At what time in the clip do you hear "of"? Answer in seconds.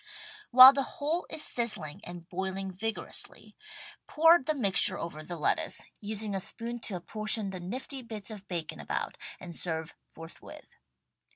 8.31-8.47